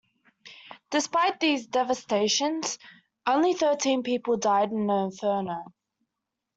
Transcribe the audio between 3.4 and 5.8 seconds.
thirteen people died in the inferno.